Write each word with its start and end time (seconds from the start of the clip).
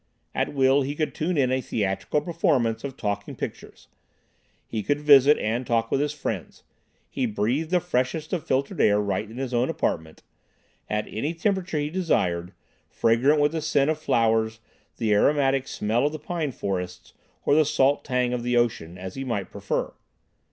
At 0.33 0.55
will 0.55 0.81
he 0.81 0.95
could 0.95 1.13
tune 1.13 1.37
in 1.37 1.51
a 1.51 1.61
theatrical 1.61 2.21
performance 2.21 2.83
of 2.83 2.97
talking 2.97 3.35
pictures. 3.35 3.87
He 4.65 4.81
could 4.81 4.99
visit 4.99 5.37
and 5.37 5.63
talk 5.63 5.91
with 5.91 6.01
his 6.01 6.11
friends. 6.11 6.63
He 7.07 7.27
breathed 7.27 7.69
the 7.69 7.79
freshest 7.79 8.33
of 8.33 8.43
filtered 8.43 8.81
air 8.81 8.99
right 8.99 9.29
in 9.29 9.37
his 9.37 9.53
own 9.53 9.69
apartment, 9.69 10.23
at 10.89 11.05
any 11.07 11.35
temperature 11.35 11.77
he 11.77 11.91
desired, 11.91 12.51
fragrant 12.89 13.39
with 13.39 13.51
the 13.51 13.61
scent 13.61 13.91
of 13.91 13.99
flowers, 13.99 14.59
the 14.97 15.13
aromatic 15.13 15.67
smell 15.67 16.07
of 16.07 16.13
the 16.13 16.17
pine 16.17 16.51
forests 16.51 17.13
or 17.45 17.53
the 17.53 17.63
salt 17.63 18.03
tang 18.03 18.33
of 18.33 18.41
the 18.41 18.55
sea, 18.69 18.97
as 18.97 19.13
he 19.13 19.23
might 19.23 19.51
prefer. 19.51 19.93